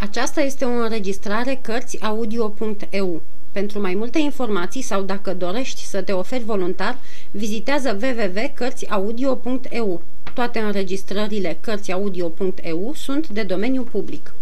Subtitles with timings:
[0.00, 3.22] Aceasta este o înregistrare Cărțiaudio.eu.
[3.52, 6.98] Pentru mai multe informații sau dacă dorești să te oferi voluntar,
[7.30, 10.02] vizitează www.cărțiaudio.eu.
[10.34, 14.34] Toate înregistrările Cărțiaudio.eu sunt de domeniu public.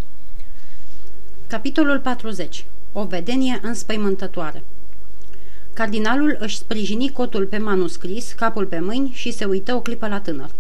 [1.47, 2.65] Capitolul 40.
[2.93, 4.63] O vedenie înspăimântătoare
[5.73, 10.21] Cardinalul își sprijini cotul pe manuscris, capul pe mâini și se uită o clipă la
[10.21, 10.51] tânăr.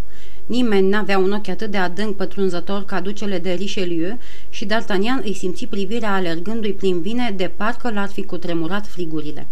[0.46, 4.18] Nimeni n-avea un ochi atât de adânc pătrunzător ca ducele de Richelieu
[4.50, 9.46] și D'Artagnan îi simți privirea alergându-i prin vine de parcă l-ar fi cutremurat frigurile.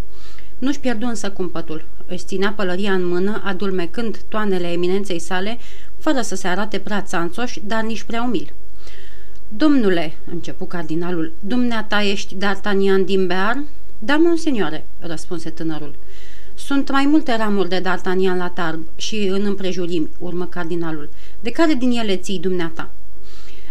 [0.59, 1.85] Nu-și pierdu însă cumpătul.
[2.07, 5.59] Își ținea pălăria în mână, adulmecând toanele eminenței sale,
[5.99, 8.53] fără să se arate prea țanțoș, dar nici prea umil.
[9.49, 13.63] Domnule, începu cardinalul, dumneata ești D'Artagnan din Bear?
[13.99, 15.95] Da, monsenioare, răspunse tânărul.
[16.55, 21.09] Sunt mai multe ramuri de D'Artagnan la Tarb și în împrejurimi, urmă cardinalul.
[21.41, 22.91] De care din ele ții dumneata?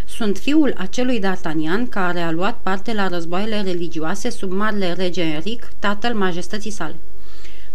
[0.05, 5.71] Sunt fiul acelui D'Artagnan care a luat parte la războaiele religioase sub marele rege Enric,
[5.79, 6.95] tatăl majestății sale.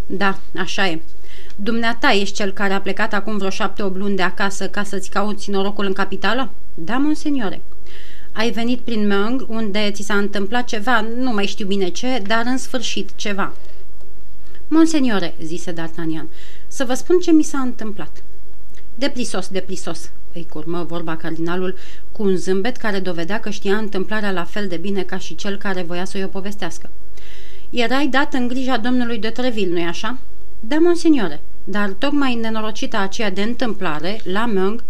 [0.07, 1.01] Da, așa e.
[1.57, 5.51] Dumneata ești cel care a plecat acum vreo șapte-o luni de acasă ca să-ți cauți
[5.51, 6.51] norocul în capitală?
[6.75, 7.61] Da, monseniore.
[8.33, 12.43] Ai venit prin Meung, unde ți s-a întâmplat ceva, nu mai știu bine ce, dar
[12.45, 13.53] în sfârșit ceva.
[14.71, 16.29] Monseniore, zise D'Artagnan,
[16.67, 18.23] să vă spun ce mi s-a întâmplat.
[18.95, 21.77] Deplisos, deplisos, îi curmă vorba cardinalul
[22.13, 25.57] cu un zâmbet care dovedea că știa întâmplarea la fel de bine ca și cel
[25.57, 26.91] care voia să-i o povestească.
[27.71, 30.19] Erai dat în grija domnului de Treville, nu-i așa?
[30.61, 34.85] Da, monseniore, dar tocmai nenorocită aceea de întâmplare, la Meung,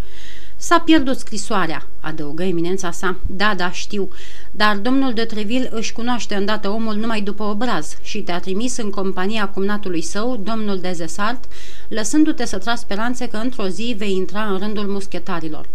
[0.61, 3.15] S-a pierdut scrisoarea, adăugă eminența sa.
[3.25, 4.09] Da, da, știu,
[4.51, 8.89] dar domnul de Treville își cunoaște îndată omul numai după obraz și te-a trimis în
[8.89, 11.43] compania cumnatului său, domnul de Zesart,
[11.87, 15.65] lăsându-te să tragi speranțe că într-o zi vei intra în rândul muschetarilor.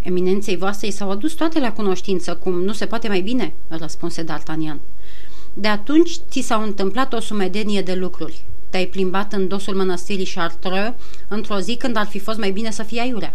[0.00, 4.76] Eminenței voastre s-au adus toate la cunoștință, cum nu se poate mai bine, răspunse D'Artagnan.
[5.54, 8.44] De atunci ți s-au întâmplat o sumedenie de lucruri.
[8.70, 10.94] Te-ai plimbat în dosul mănăstirii Chartreux
[11.28, 13.34] într-o zi când ar fi fost mai bine să fii aiurea.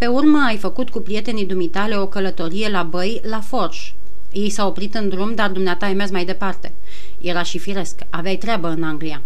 [0.00, 3.92] Pe urmă ai făcut cu prietenii dumitale o călătorie la băi la Forș.
[4.32, 6.72] Ei s-au oprit în drum, dar dumneata ai mers mai departe.
[7.18, 9.22] Era și firesc, aveai treabă în Anglia.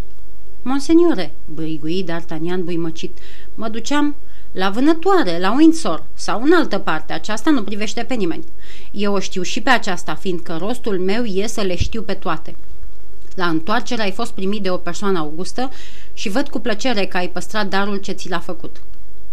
[0.62, 3.18] Monseniore, băigui D'Artagnan buimăcit,
[3.54, 4.14] mă duceam
[4.52, 8.44] la vânătoare, la Windsor sau în altă parte, aceasta nu privește pe nimeni.
[8.90, 12.56] Eu o știu și pe aceasta, fiindcă rostul meu e să le știu pe toate.
[13.34, 15.70] La întoarcere ai fost primit de o persoană augustă
[16.12, 18.76] și văd cu plăcere că ai păstrat darul ce ți l-a făcut.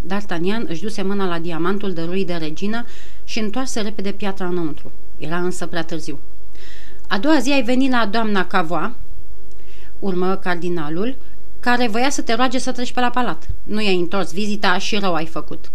[0.08, 2.86] D'Artagnan își duse mâna la diamantul dăruit de regină
[3.24, 4.92] și întoarse repede piatra înăuntru.
[5.18, 6.20] Era însă prea târziu.
[7.08, 8.96] A doua zi ai venit la doamna Cavoa,
[10.00, 11.16] urmă cardinalul,
[11.60, 13.48] care voia să te roage să treci pe la palat.
[13.64, 15.72] Nu i-ai întors vizita și rău ai făcut.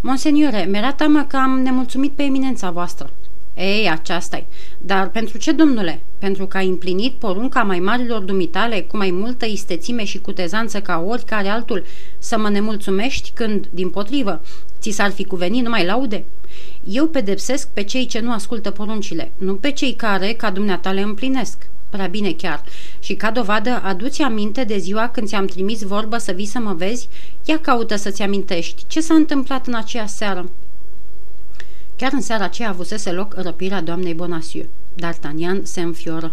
[0.00, 3.10] Monseniore, mi-era teamă că am nemulțumit pe eminența voastră.
[3.54, 4.44] Ei, aceasta -i.
[4.78, 6.00] Dar pentru ce, domnule?
[6.18, 11.04] Pentru că ai împlinit porunca mai marilor dumitale cu mai multă istețime și cutezanță ca
[11.06, 11.84] oricare altul
[12.18, 14.42] să mă nemulțumești când, din potrivă,
[14.80, 16.24] ți s-ar fi cuvenit numai laude?
[16.84, 21.00] Eu pedepsesc pe cei ce nu ascultă poruncile, nu pe cei care, ca dumneata, le
[21.00, 21.70] împlinesc.
[21.90, 22.64] Prea bine chiar.
[23.00, 26.72] Și ca dovadă, aduți aminte de ziua când ți-am trimis vorbă să vii să mă
[26.72, 27.08] vezi?
[27.44, 28.84] Ia caută să-ți amintești.
[28.86, 30.50] Ce s-a întâmplat în aceea seară?
[32.02, 34.68] Chiar în seara aceea avusese loc răpirea doamnei Bonacieux.
[35.00, 36.32] D'Artagnan se înfioră.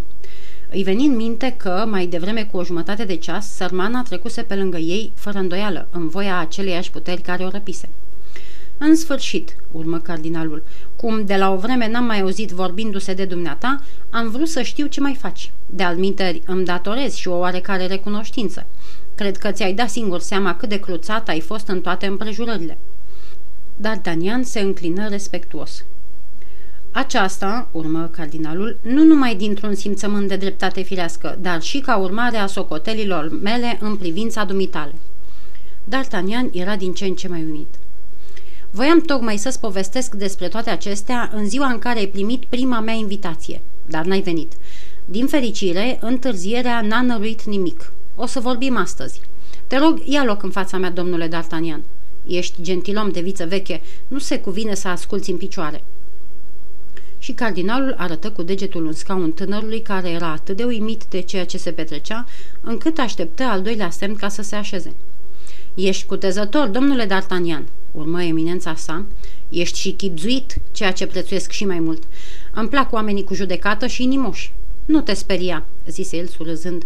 [0.72, 4.56] Îi veni în minte că, mai devreme cu o jumătate de ceas, sărmana trecuse pe
[4.56, 7.90] lângă ei, fără îndoială, în voia aceleiași puteri care o răpise.
[8.78, 10.64] În sfârșit, urmă cardinalul,
[10.96, 14.86] cum de la o vreme n-am mai auzit vorbindu-se de dumneata, am vrut să știu
[14.86, 15.52] ce mai faci.
[15.66, 18.66] De alminteri îmi datorez și o oarecare recunoștință.
[19.16, 22.78] Cred că ți-ai dat singur seama cât de cruțat ai fost în toate împrejurările.
[23.82, 25.84] D'Artagnan se înclină respectuos.
[26.92, 32.48] Aceasta, urmă cardinalul, nu numai dintr-un simțământ de dreptate firească, dar și ca urmare a
[32.48, 34.96] socotelilor mele în privința dumitale.
[35.90, 37.68] D'Artagnan era din ce în ce mai umit.
[38.72, 42.94] Voiam tocmai să-ți povestesc despre toate acestea în ziua în care ai primit prima mea
[42.94, 44.54] invitație, dar n-ai venit.
[45.06, 47.92] Din fericire, întârzierea n-a năruit nimic.
[48.16, 49.22] O să vorbim astăzi.
[49.68, 51.99] Te rog, ia loc în fața mea, domnule D'Artagnan.
[52.28, 55.84] Ești gentilom de viță veche, nu se cuvine să asculți în picioare.
[57.18, 61.46] Și cardinalul arătă cu degetul un scaun tânărului care era atât de uimit de ceea
[61.46, 62.26] ce se petrecea,
[62.62, 64.94] încât așteptă al doilea semn ca să se așeze.
[65.74, 69.06] Ești cutezător, domnule D'Artagnan, urmă eminența sa,
[69.50, 72.04] ești și chipzuit, ceea ce prețuiesc și mai mult.
[72.54, 74.54] Îmi plac oamenii cu judecată și inimoși.
[74.86, 76.84] Nu te speria, zise el surâzând.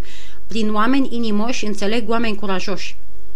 [0.47, 2.95] Prin oameni inimoși înțeleg oameni curajoși.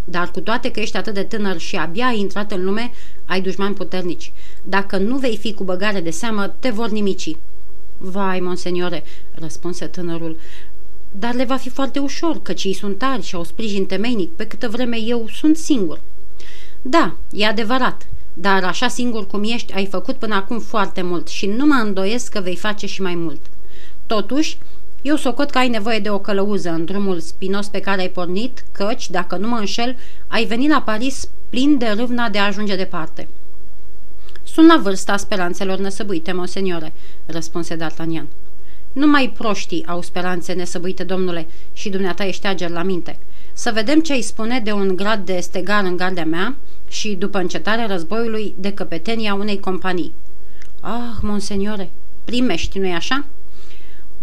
[0.10, 2.92] Dar cu toate că ești atât de tânăr și abia ai intrat în lume,
[3.26, 4.32] ai dușmani puternici.
[4.64, 7.36] Dacă nu vei fi cu băgare de seamă, te vor nimici.
[7.98, 10.38] Vai, monseniore, răspunse tânărul,
[11.12, 14.48] dar le va fi foarte ușor, căci ei sunt tari și au sprijin temeinic, pe
[14.48, 16.02] câtă vreme eu sunt singur.
[16.82, 21.46] Da, e adevărat, dar așa singur cum ești, ai făcut până acum foarte mult și
[21.46, 23.42] nu mă îndoiesc că vei face și mai mult.
[24.06, 24.58] Totuși,
[25.02, 28.64] eu socot că ai nevoie de o călăuză în drumul spinos pe care ai pornit,
[28.72, 29.98] căci, dacă nu mă înșel,
[30.28, 33.28] ai venit la Paris plin de râvna de a ajunge departe.
[34.44, 36.94] Sunt la vârsta speranțelor nesăbuite, monseniore,
[37.26, 38.26] răspunse D'Artagnan.
[38.94, 43.20] Numai proștii au speranțe nesăbuite, domnule, și dumneata ești ager la minte.
[43.54, 46.56] Să vedem ce îi spune de un grad de stegar în garda mea
[46.88, 50.14] și, după încetarea războiului, de căpetenia unei companii.
[50.80, 51.90] Ah, monseniore,
[52.26, 53.26] primești, nu-i așa?"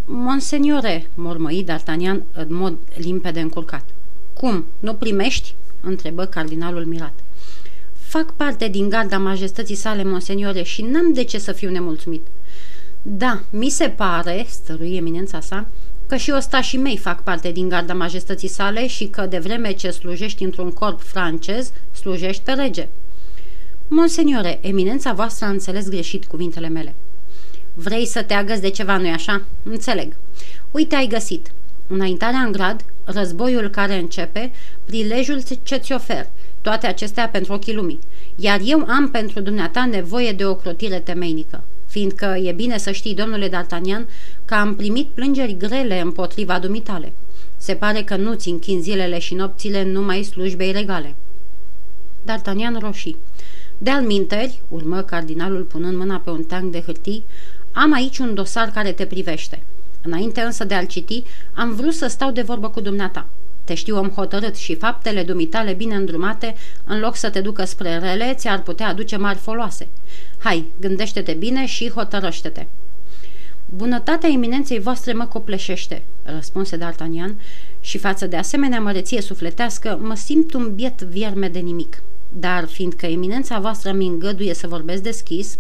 [0.07, 3.85] Monseniore, mormăi D'Artagnan în mod limpede încurcat.
[4.33, 7.13] Cum, nu primești?" întrebă cardinalul mirat.
[7.93, 12.27] Fac parte din garda majestății sale, monseniore, și n-am de ce să fiu nemulțumit."
[13.03, 15.67] Da, mi se pare," stărui eminența sa,
[16.07, 19.91] că și ostașii mei fac parte din garda majestății sale și că de vreme ce
[19.91, 22.89] slujești într-un corp francez, slujești pe rege."
[23.89, 26.95] Monseniore, eminența voastră a înțeles greșit cuvintele mele.
[27.75, 29.43] Vrei să te agăți de ceva, nu-i așa?
[29.63, 30.17] Înțeleg.
[30.71, 31.53] Uite, ai găsit.
[31.87, 34.53] Înaintarea în grad, războiul care începe,
[34.85, 36.29] prilejul ce ți ofer,
[36.63, 37.99] toate acestea pentru ochii lumii.
[38.37, 43.15] Iar eu am pentru dumneata nevoie de o crotire temeinică, fiindcă e bine să știi,
[43.15, 44.07] domnule D'Artagnan,
[44.45, 47.13] că am primit plângeri grele împotriva dumitale.
[47.57, 51.15] Se pare că nu-ți închin zilele și nopțile numai slujbei regale.
[52.25, 53.17] D'Artagnan roșii.
[53.79, 57.25] De-al minteri, urmă cardinalul punând mâna pe un tank de hârtii,
[57.75, 59.63] am aici un dosar care te privește.
[60.03, 61.23] Înainte însă de a-l citi,
[61.55, 63.27] am vrut să stau de vorbă cu dumneata.
[63.65, 66.55] Te știu om hotărât și faptele dumitale bine îndrumate,
[66.85, 69.89] în loc să te ducă spre rele, ți-ar putea aduce mari foloase.
[70.39, 72.67] Hai, gândește-te bine și hotărăște-te.
[73.67, 77.35] Bunătatea eminenței voastre mă copleșește, răspunse D'Artagnan,
[77.81, 82.03] și față de asemenea măreție sufletească, mă simt un biet vierme de nimic.
[82.33, 85.59] Dar, fiindcă eminența voastră mi îngăduie să vorbesc deschis,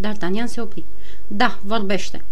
[0.00, 0.84] D'Artagnan se opri.
[1.32, 2.24] Da, vorbește.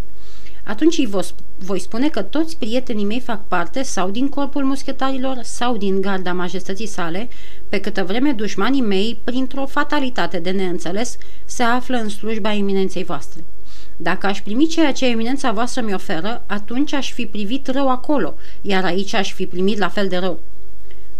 [0.65, 1.11] Atunci îi
[1.59, 6.33] voi spune că toți prietenii mei fac parte sau din corpul muschetarilor sau din garda
[6.33, 7.29] majestății sale,
[7.69, 13.45] pe câtă vreme dușmanii mei, printr-o fatalitate de neînțeles, se află în slujba eminenței voastre.
[13.97, 18.35] Dacă aș primi ceea ce eminența voastră mi oferă, atunci aș fi privit rău acolo,
[18.63, 20.41] iar aici aș fi primit la fel de rău.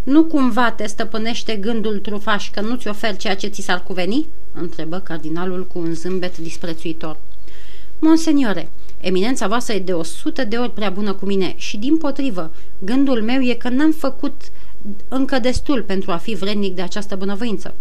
[0.03, 4.99] Nu cumva te stăpânește gândul trufaș că nu-ți ofer ceea ce ți s-ar cuveni?" întrebă
[4.99, 7.17] cardinalul cu un zâmbet disprețuitor.
[8.01, 11.97] Monseniore, eminența voastră e de o sută de ori prea bună cu mine și, din
[11.97, 14.41] potrivă, gândul meu e că n-am făcut
[15.09, 17.75] încă destul pentru a fi vrednic de această bunăvoință.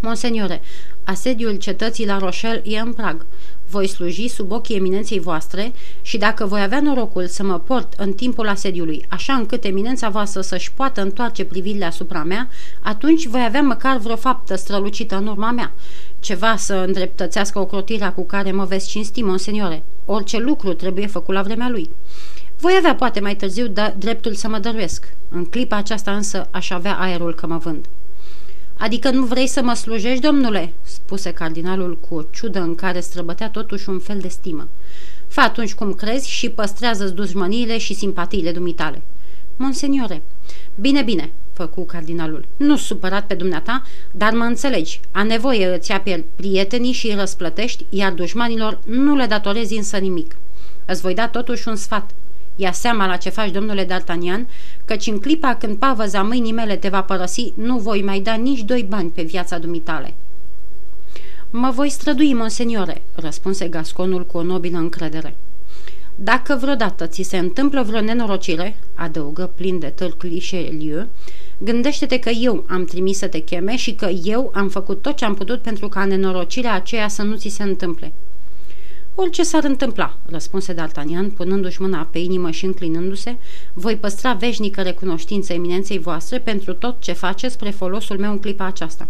[0.00, 0.60] Monseniore,
[1.04, 3.26] asediul cetății la Rochelle e în prag.
[3.70, 5.72] Voi sluji sub ochii eminenței voastre
[6.02, 10.40] și dacă voi avea norocul să mă port în timpul asediului, așa încât eminența voastră
[10.40, 12.48] să-și poată întoarce privirile asupra mea,
[12.80, 15.72] atunci voi avea măcar vreo faptă strălucită în urma mea
[16.22, 19.82] ceva să îndreptățească ocrotirea cu care mă veți cinsti, monseniore.
[20.04, 21.90] Orice lucru trebuie făcut la vremea lui.
[22.58, 25.14] Voi avea poate mai târziu da, dreptul să mă dăruiesc.
[25.28, 27.86] În clipa aceasta însă aș avea aerul că mă vând.
[28.76, 33.50] Adică nu vrei să mă slujești, domnule?" spuse cardinalul cu o ciudă în care străbătea
[33.50, 34.68] totuși un fel de stimă.
[35.28, 39.02] Fă atunci cum crezi și păstrează-ți dușmăniile și simpatiile dumitale."
[39.56, 40.22] Monseniore,
[40.74, 42.44] bine, bine, făcu cardinalul.
[42.56, 45.00] Nu supărat pe dumneata, dar mă înțelegi.
[45.10, 46.02] A nevoie îți ia
[46.36, 50.36] prietenii și îi răsplătești, iar dușmanilor nu le datorezi însă nimic.
[50.84, 52.10] Îți voi da totuși un sfat.
[52.56, 54.46] Ia seama la ce faci, domnule D'Artagnan,
[54.84, 58.60] căci în clipa când pavăza mâinii mele te va părăsi, nu voi mai da nici
[58.60, 60.14] doi bani pe viața dumitale.
[61.50, 65.34] Mă voi strădui, monseniore, răspunse Gasconul cu o nobilă încredere.
[66.14, 71.06] Dacă vreodată ți se întâmplă vreo nenorocire, adăugă plin de târclișe Lieu,
[71.58, 75.24] Gândește-te că eu am trimis să te cheme și că eu am făcut tot ce
[75.24, 78.12] am putut pentru ca nenorocirea aceea să nu ți se întâmple.
[79.14, 83.36] Orice s-ar întâmpla, răspunse D'Artagnan, punându-și mâna pe inimă și înclinându-se,
[83.72, 88.64] voi păstra veșnică recunoștință eminenței voastre pentru tot ce faceți spre folosul meu în clipa
[88.64, 89.08] aceasta.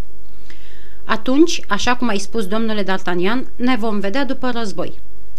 [1.05, 4.93] Atunci, așa cum ai spus domnule D'Artagnan, ne vom vedea după război.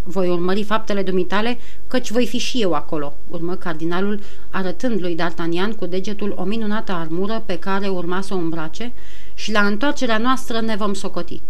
[0.04, 1.58] Voi urmări faptele dumitale,
[1.88, 4.20] căci voi fi și eu acolo, urmă cardinalul,
[4.50, 8.92] arătând lui D'Artagnan cu degetul o minunată armură pe care urma să o îmbrace
[9.34, 11.42] și la întoarcerea noastră ne vom socoti.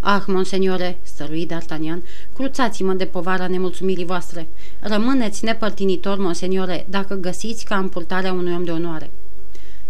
[0.00, 2.02] Ah, monseniore, stărui D'Artagnan,
[2.34, 4.48] cruțați-mă de povara nemulțumirii voastre.
[4.80, 9.10] Rămâneți nepărtinitor, monseniore, dacă găsiți ca în purtarea unui om de onoare.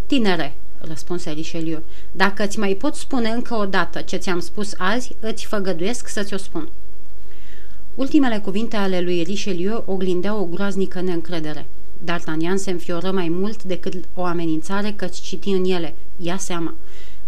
[0.07, 5.17] Tinere, răspunse Richelieu, dacă îți mai pot spune încă o dată ce ți-am spus azi,
[5.21, 6.69] îți făgăduiesc să ți-o spun.
[7.99, 11.67] Ultimele cuvinte ale lui Richelieu oglindeau o groaznică neîncredere.
[12.05, 15.95] D'Artagnan se înfioră mai mult decât o amenințare căci citi în ele.
[16.17, 16.75] Ia seama.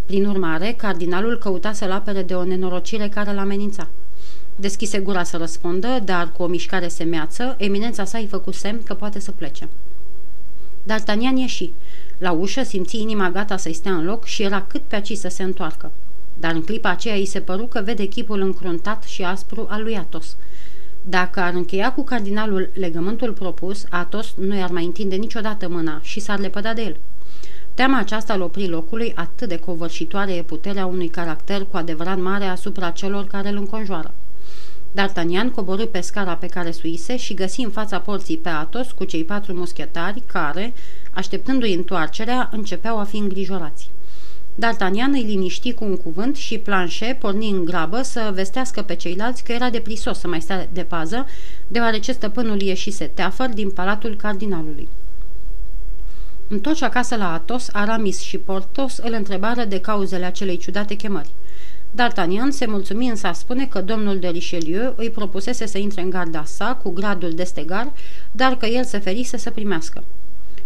[0.06, 3.88] Prin urmare, cardinalul căuta să-l apere de o nenorocire care l-amenința.
[4.56, 8.94] Deschise gura să răspundă, dar cu o mișcare semeață, eminența sa îi făcu semn că
[8.94, 9.68] poate să plece.
[10.86, 11.72] D'Artagnan ieși.
[12.18, 15.28] La ușă simți inima gata să-i stea în loc și era cât pe aci să
[15.28, 15.92] se întoarcă.
[16.40, 19.96] Dar în clipa aceea îi se păru că vede chipul încruntat și aspru al lui
[19.96, 20.36] Atos.
[21.02, 26.20] Dacă ar încheia cu cardinalul legământul propus, Atos nu i-ar mai întinde niciodată mâna și
[26.20, 26.96] s-ar lepăda de el.
[27.74, 32.44] Teama aceasta îl opri locului, atât de covârșitoare e puterea unui caracter cu adevărat mare
[32.44, 34.14] asupra celor care îl înconjoară.
[34.94, 39.04] D'Artagnan coborâ pe scara pe care suise și găsi în fața porții pe Atos cu
[39.04, 40.72] cei patru muschetari care,
[41.12, 43.90] așteptându-i întoarcerea, începeau a fi îngrijorați.
[44.54, 49.44] D'Artagnan îi liniști cu un cuvânt și Planchet porni în grabă să vestească pe ceilalți
[49.44, 51.26] că era de prisos să mai stea de pază,
[51.68, 54.88] deoarece stăpânul ieșise teafăr din palatul cardinalului.
[56.48, 61.30] Întorși acasă la Atos, Aramis și Portos îl întrebară de cauzele acelei ciudate chemări.
[61.94, 66.10] D'Artagnan se mulțumi însă a spune că domnul de Richelieu îi propusese să intre în
[66.10, 67.92] garda sa cu gradul de stegar,
[68.32, 70.04] dar că el se ferise să primească.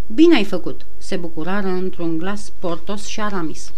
[0.07, 3.73] Bine ai făcut!" se bucurară într-un glas Portos și Aramis.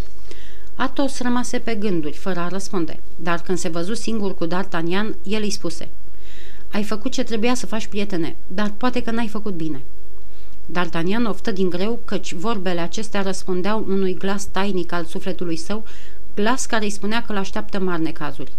[0.75, 5.43] Atos rămase pe gânduri, fără a răspunde, dar când se văzu singur cu D'Artagnan, el
[5.43, 5.89] îi spuse
[6.71, 9.83] Ai făcut ce trebuia să faci, prietene, dar poate că n-ai făcut bine."
[10.73, 15.85] D'Artagnan oftă din greu, căci vorbele acestea răspundeau unui glas tainic al sufletului său,
[16.35, 18.53] glas care îi spunea că l-așteaptă mari necazuri.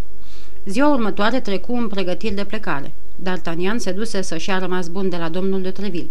[0.66, 2.94] Ziua următoare trecu în pregătiri de plecare.
[3.24, 6.10] D'Artagnan se duse să-și a rămas bun de la domnul de Treville.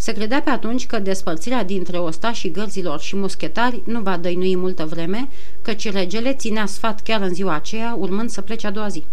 [0.00, 4.84] Se credea pe atunci că despărțirea dintre ostașii gărzilor și muschetari nu va dăinui multă
[4.84, 5.28] vreme,
[5.62, 9.04] căci regele ținea sfat chiar în ziua aceea, urmând să plece a doua zi.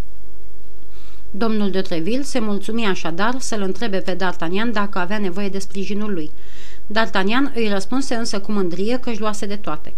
[1.32, 6.14] Domnul de Treville se mulțumia așadar să-l întrebe pe D'Artagnan dacă avea nevoie de sprijinul
[6.14, 6.32] lui.
[6.88, 9.94] D'Artagnan îi răspunse însă cu mândrie că își luase de toate.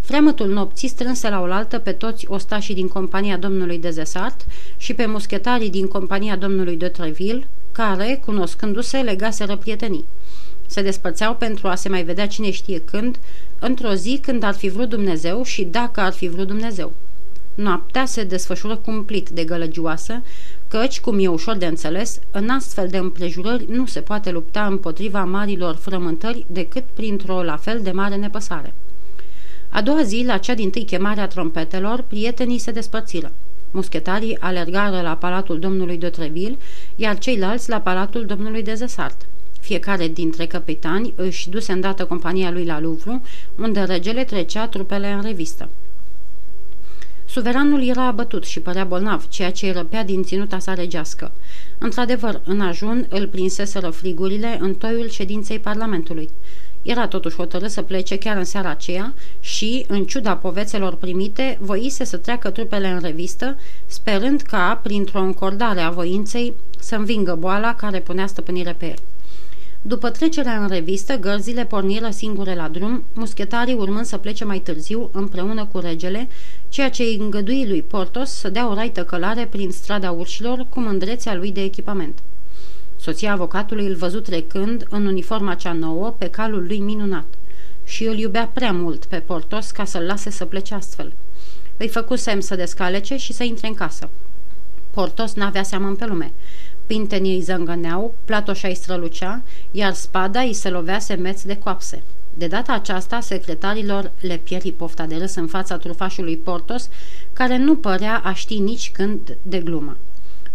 [0.00, 4.46] Fremătul nopții strânse la oaltă pe toți ostașii din compania domnului de Zesart
[4.76, 10.04] și pe muschetarii din compania domnului de Treville, care, cunoscându-se, legaseră prietenii.
[10.66, 13.18] Se despărțeau pentru a se mai vedea cine știe când,
[13.58, 16.92] într-o zi când ar fi vrut Dumnezeu și dacă ar fi vrut Dumnezeu.
[17.54, 20.22] Noaptea se desfășură cumplit de gălăgioasă,
[20.68, 25.24] căci, cum e ușor de înțeles, în astfel de împrejurări nu se poate lupta împotriva
[25.24, 28.74] marilor frământări decât printr-o la fel de mare nepăsare.
[29.68, 33.32] A doua zi, la cea din tâi chemare a trompetelor, prietenii se despărțiră.
[33.70, 36.56] Muschetarii alergară la palatul domnului de Treville,
[36.96, 39.26] iar ceilalți la palatul domnului de Zesart.
[39.60, 43.20] Fiecare dintre capitani își duse îndată compania lui la Louvre,
[43.58, 45.68] unde regele trecea trupele în revistă.
[47.26, 51.32] Suveranul era abătut și părea bolnav, ceea ce îi răpea din ținuta sa regească.
[51.78, 56.30] Într-adevăr, în ajun îl prinseseră frigurile în toiul ședinței Parlamentului.
[56.82, 62.04] Era totuși hotărât să plece chiar în seara aceea și, în ciuda povețelor primite, voise
[62.04, 68.00] să treacă trupele în revistă, sperând ca, printr-o încordare a voinței, să învingă boala care
[68.00, 68.98] punea stăpânire pe el.
[69.82, 75.10] După trecerea în revistă, gărzile porniră singure la drum, muschetarii urmând să plece mai târziu
[75.12, 76.28] împreună cu regele,
[76.68, 80.80] ceea ce îi îngădui lui Portos să dea o raită călare prin strada urșilor cu
[80.80, 82.18] mândrețea lui de echipament.
[83.00, 87.26] Soția avocatului îl văzut trecând în uniforma cea nouă pe calul lui minunat
[87.84, 91.12] și îl iubea prea mult pe Portos ca să-l lase să plece astfel.
[91.76, 94.08] Îi făcu semn să descalece și să intre în casă.
[94.90, 96.32] Portos n-avea seamă pe lume.
[96.86, 102.02] Pintenii îi zângăneau, platoșa îi strălucea, iar spada îi se lovea semeț de coapse.
[102.34, 106.88] De data aceasta, secretarilor le pieri pofta de râs în fața trufașului Portos,
[107.32, 109.96] care nu părea a ști nici când de glumă.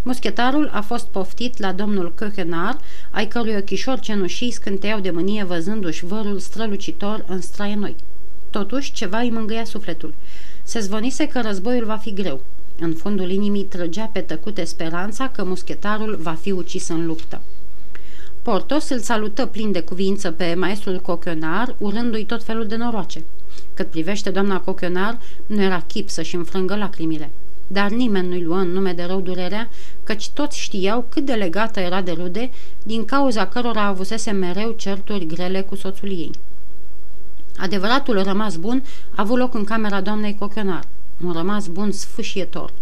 [0.07, 2.77] Muschetarul a fost poftit la domnul Cochenar,
[3.11, 7.95] ai cărui ochișori cenușii scânteiau de mânie văzându-și vărul strălucitor în straie noi.
[8.49, 10.13] Totuși, ceva îi mângâia sufletul.
[10.63, 12.41] Se zvonise că războiul va fi greu.
[12.79, 17.41] În fundul inimii trăgea pe tăcute speranța că muschetarul va fi ucis în luptă.
[18.41, 23.23] Portos îl salută plin de cuvință pe maestrul Cochenar, urându-i tot felul de noroace.
[23.73, 27.29] Cât privește doamna Cochenar, nu era chip să-și înfrângă lacrimile
[27.67, 29.69] dar nimeni nu-i luă în nume de rău durerea,
[30.03, 32.49] căci toți știau cât de legată era de rude,
[32.83, 36.31] din cauza cărora avusese mereu certuri grele cu soțul ei.
[37.57, 40.83] Adevăratul rămas bun a avut loc în camera doamnei Cochenar,
[41.25, 42.73] un rămas bun sfâșietor.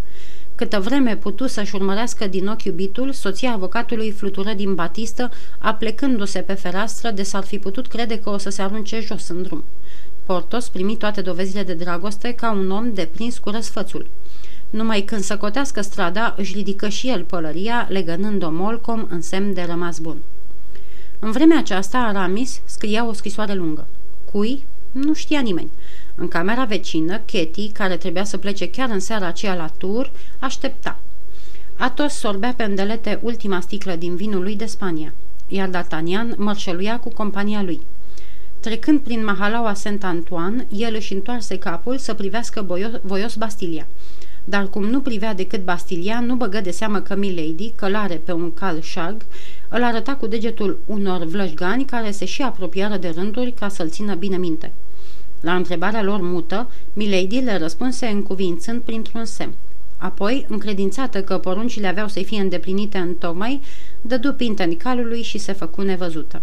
[0.56, 6.54] Câtă vreme putu să-și urmărească din ochi iubitul, soția avocatului flutură din batistă, aplecându-se pe
[6.54, 9.64] fereastră, de s-ar fi putut crede că o să se arunce jos în drum.
[10.26, 14.08] Portos primi toate dovezile de dragoste ca un om deprins cu răsfățul.
[14.74, 19.62] Numai când să cotească strada, își ridică și el pălăria, legănând-o molcom în semn de
[19.62, 20.18] rămas bun.
[21.20, 23.88] În vremea aceasta, Aramis scria o scrisoare lungă.
[24.32, 24.66] Cui?
[24.92, 25.72] Nu știa nimeni.
[26.16, 31.00] În camera vecină, Katie, care trebuia să plece chiar în seara aceea la tur, aștepta.
[31.76, 35.14] Atos sorbea pe îndelete ultima sticlă din vinul lui de Spania,
[35.48, 37.82] iar D'Artagnan mărșăluia cu compania lui.
[38.60, 43.88] Trecând prin mahalaua Saint-Antoine, el își întoarse capul să privească voios, voios Bastilia.
[44.44, 48.54] Dar cum nu privea decât Bastilia, nu băgă de seamă că Milady, călare pe un
[48.54, 49.26] cal șarg,
[49.70, 54.16] îl arăta cu degetul unor vlășgani care se și apropiară de rânduri ca să-l țină
[54.16, 54.72] bine minte.
[55.42, 59.54] La întrebarea lor mută, Milady le răspunse încuvințând printr-un semn.
[59.98, 63.62] Apoi, încredințată că poruncile aveau să fie îndeplinite în tocmai,
[64.02, 66.42] dădu pinteni calului și se făcu nevăzută.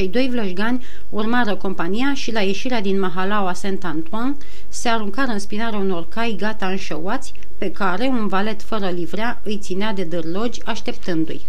[0.00, 4.36] Cei doi vlășgani urmară compania și la ieșirea din Mahalaua Saint-Antoine
[4.68, 9.58] se aruncară în spinarea unor cai gata înșăuați, pe care un valet fără livrea îi
[9.58, 11.40] ținea de dârlogi așteptându-i.